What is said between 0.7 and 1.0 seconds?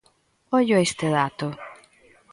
a